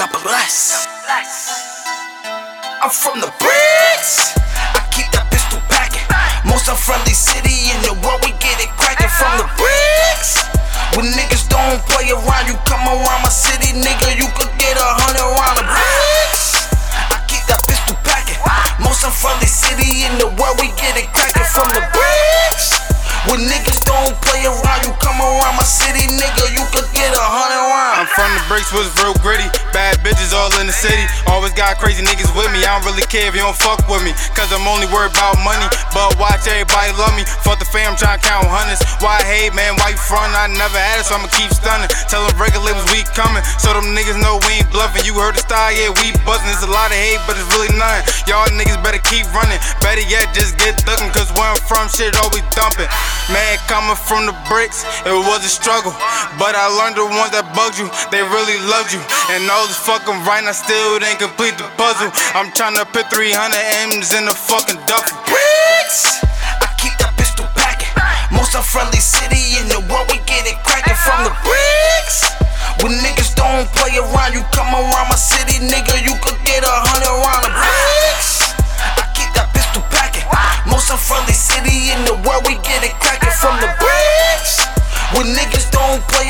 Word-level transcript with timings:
God 0.00 0.22
bless. 0.22 0.88
I'm 2.80 2.88
from 2.88 3.20
the 3.20 3.28
bricks. 3.36 4.32
I 4.72 4.80
keep 4.96 5.12
that 5.12 5.28
pistol 5.28 5.60
packing. 5.68 6.08
Most 6.48 6.72
unfriendly 6.72 7.12
city 7.12 7.68
in 7.68 7.76
the 7.84 7.92
world, 8.00 8.24
we 8.24 8.32
get 8.40 8.56
it 8.64 8.72
bricks, 28.50 28.74
was 28.74 28.90
real 28.98 29.14
gritty. 29.22 29.46
Bad 29.70 30.02
bitches 30.02 30.34
all 30.34 30.50
in 30.58 30.66
the 30.66 30.74
city. 30.74 31.06
Always 31.30 31.54
got 31.54 31.78
crazy 31.78 32.02
niggas 32.02 32.34
with 32.34 32.50
me. 32.50 32.66
I 32.66 32.74
don't 32.74 32.82
really 32.82 33.06
care 33.06 33.30
if 33.30 33.38
you 33.38 33.46
don't 33.46 33.54
fuck 33.54 33.78
with 33.86 34.02
me. 34.02 34.10
Cause 34.34 34.50
I'm 34.50 34.66
only 34.66 34.90
worried 34.90 35.14
about 35.14 35.38
money. 35.46 35.70
But 35.94 36.18
watch 36.18 36.50
everybody 36.50 36.90
love 36.98 37.14
me. 37.14 37.22
Fuck 37.46 37.62
the 37.62 37.68
fam, 37.70 37.94
tryna 37.94 38.18
count 38.18 38.50
hundreds. 38.50 38.82
Why 38.98 39.22
hate, 39.22 39.54
man? 39.54 39.78
Why 39.78 39.94
you 39.94 40.02
front? 40.02 40.34
I 40.34 40.50
never 40.50 40.74
had 40.74 40.98
it, 40.98 41.06
so 41.06 41.14
I'ma 41.14 41.30
keep 41.30 41.54
stunning. 41.54 41.86
Tell 42.10 42.26
them 42.26 42.34
labels 42.42 42.90
we 42.90 43.06
coming. 43.14 43.29
Them 43.80 43.96
niggas 43.96 44.20
know 44.20 44.36
we 44.44 44.60
ain't 44.60 44.68
bluffing. 44.68 45.08
You 45.08 45.16
heard 45.16 45.32
the 45.32 45.40
style, 45.40 45.72
yeah, 45.72 45.88
we 46.04 46.12
buzzing. 46.28 46.52
It's 46.52 46.60
a 46.60 46.68
lot 46.68 46.92
of 46.92 47.00
hate, 47.00 47.16
but 47.24 47.32
it's 47.40 47.48
really 47.56 47.72
nothing. 47.80 48.04
Y'all 48.28 48.44
niggas 48.52 48.76
better 48.84 49.00
keep 49.08 49.24
running. 49.32 49.56
Better 49.80 50.04
yet, 50.04 50.28
just 50.36 50.60
get 50.60 50.76
ducking. 50.84 51.08
Cause 51.16 51.32
where 51.32 51.48
I'm 51.48 51.56
from, 51.64 51.88
shit 51.88 52.12
always 52.20 52.44
dumping. 52.52 52.92
Man, 53.32 53.56
coming 53.72 53.96
from 53.96 54.28
the 54.28 54.36
bricks, 54.52 54.84
it 55.08 55.16
was 55.16 55.40
a 55.40 55.48
struggle. 55.48 55.96
But 56.36 56.52
I 56.60 56.68
learned 56.76 57.00
the 57.00 57.08
ones 57.08 57.32
that 57.32 57.56
bugged 57.56 57.80
you, 57.80 57.88
they 58.12 58.20
really 58.20 58.60
loved 58.68 58.92
you. 58.92 59.00
And 59.32 59.48
all 59.48 59.64
this 59.64 59.80
fucking 59.80 60.28
right, 60.28 60.44
I 60.44 60.52
still 60.52 61.00
didn't 61.00 61.16
complete 61.16 61.56
the 61.56 61.64
puzzle. 61.80 62.12
I'm 62.36 62.52
tryna 62.52 62.84
put 62.84 63.08
300 63.08 63.32
M's 63.96 64.12
in 64.12 64.28
the 64.28 64.36
fucking 64.36 64.76
duffel. 64.84 65.16
bricks. 65.24 66.29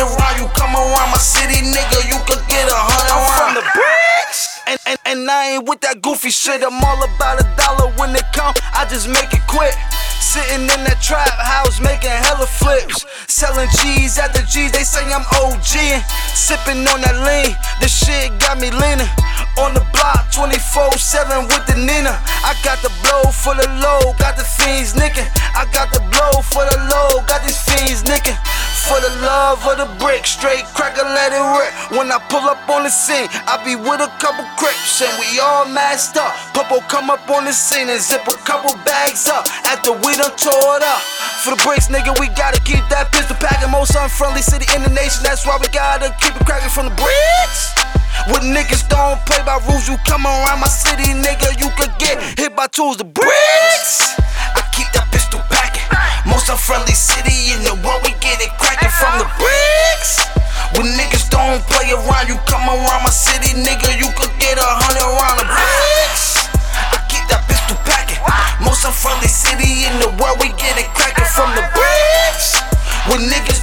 Around, 0.00 0.38
you 0.38 0.46
come 0.54 0.74
around 0.74 1.10
my 1.10 1.20
city, 1.20 1.60
nigga, 1.62 1.98
you 2.06 2.18
could 2.24 2.42
get 2.48 2.66
a 2.70 2.78
hundred 2.78 3.14
round 3.14 3.34
from 3.34 3.50
the 3.58 3.64
bricks. 3.74 4.58
And, 4.68 4.78
and, 4.86 4.98
and 5.06 5.18
I 5.30 5.56
ain't 5.56 5.68
with 5.68 5.80
that 5.80 6.02
goofy 6.02 6.30
shit. 6.30 6.62
I'm 6.62 6.76
all 6.84 7.00
about 7.00 7.40
a 7.40 7.46
dollar 7.56 7.88
when 7.96 8.14
it 8.14 8.26
come. 8.36 8.52
I 8.76 8.84
just 8.84 9.08
make 9.08 9.32
it 9.32 9.44
quick. 9.48 9.74
Sitting 10.20 10.68
in 10.68 10.80
that 10.84 11.00
trap 11.00 11.32
house 11.40 11.80
making 11.80 12.12
hella 12.12 12.44
flips. 12.44 13.08
Selling 13.32 13.70
G's 13.80 14.20
after 14.20 14.44
G's, 14.44 14.72
they 14.76 14.84
say 14.84 15.00
I'm 15.08 15.24
OG. 15.40 16.04
Sipping 16.36 16.84
on 16.84 17.00
that 17.00 17.16
lean, 17.24 17.56
this 17.80 17.96
shit 17.96 18.34
got 18.36 18.60
me 18.60 18.68
leaning. 18.68 19.08
On 19.56 19.72
the 19.72 19.80
block 19.90 20.28
24 20.36 21.00
7 21.00 21.48
with 21.48 21.64
the 21.64 21.80
Nina. 21.80 22.12
I 22.44 22.52
got 22.60 22.78
the 22.84 22.92
blow 23.00 23.32
for 23.32 23.56
the 23.56 23.66
low, 23.80 24.12
got 24.20 24.36
the 24.36 24.44
fiends 24.44 24.92
nicking. 24.92 25.26
I 25.56 25.64
got 25.72 25.90
the 25.96 26.04
love 29.48 29.64
of 29.64 29.80
the 29.80 29.88
brick, 30.04 30.26
straight 30.26 30.64
cracker, 30.76 31.08
let 31.16 31.32
it 31.32 31.40
rip. 31.40 31.72
When 31.96 32.12
I 32.12 32.20
pull 32.28 32.44
up 32.44 32.60
on 32.68 32.84
the 32.84 32.92
scene, 32.92 33.32
I 33.48 33.56
be 33.64 33.80
with 33.80 34.04
a 34.04 34.12
couple 34.20 34.44
crips 34.60 35.00
and 35.00 35.08
we 35.16 35.40
all 35.40 35.64
masked 35.64 36.20
up. 36.20 36.36
Popo 36.52 36.84
come 36.84 37.08
up 37.08 37.24
on 37.32 37.48
the 37.48 37.52
scene 37.56 37.88
and 37.88 37.96
zip 37.96 38.28
a 38.28 38.36
couple 38.44 38.76
bags 38.84 39.24
up 39.24 39.48
after 39.64 39.96
we 40.04 40.12
done 40.20 40.36
tore 40.36 40.76
it 40.76 40.84
up. 40.84 41.00
For 41.40 41.56
the 41.56 41.60
bricks, 41.64 41.88
nigga, 41.88 42.12
we 42.20 42.28
gotta 42.36 42.60
keep 42.60 42.84
that 42.92 43.08
pistol 43.08 43.40
packing. 43.40 43.72
Most 43.72 43.96
unfriendly 43.96 44.44
city 44.44 44.68
in 44.76 44.84
the 44.84 44.92
nation, 44.92 45.24
that's 45.24 45.48
why 45.48 45.56
we 45.56 45.68
gotta 45.72 46.12
keep 46.20 46.36
it 46.36 46.44
cracking 46.44 46.68
from 46.68 46.92
the 46.92 46.96
bricks. 47.00 47.72
When 48.28 48.52
niggas 48.52 48.84
don't 48.92 49.16
play 49.24 49.40
by 49.48 49.56
rules, 49.64 49.88
you 49.88 49.96
come 50.04 50.28
around 50.28 50.60
my 50.60 50.68
city, 50.68 51.16
nigga, 51.16 51.56
you 51.56 51.72
could 51.80 51.96
get 51.96 52.20
hit 52.36 52.52
by 52.52 52.68
tools. 52.68 53.00
The 53.00 53.08
bricks. 53.08 54.17
Don't 61.58 61.66
play 61.66 61.90
around, 61.90 62.28
you 62.28 62.36
come 62.46 62.68
around 62.68 63.02
my 63.02 63.10
city, 63.10 63.58
nigga, 63.58 63.98
you 63.98 64.06
could 64.14 64.30
get 64.38 64.58
a 64.58 64.68
hundred 64.78 65.02
round 65.02 65.42
of 65.42 65.48
bricks. 65.50 66.46
I 66.94 67.02
keep 67.10 67.26
that 67.34 67.42
pistol 67.50 67.74
packing. 67.82 68.22
Most 68.62 68.86
unfriendly 68.86 69.26
city 69.26 69.86
in 69.86 69.98
the 69.98 70.10
world, 70.22 70.38
we 70.38 70.54
get 70.54 70.78
it 70.78 70.86
cracking 70.94 71.26
from 71.34 71.50
the 71.58 71.64
bricks. 71.74 72.62
When 73.10 73.26
niggas 73.26 73.57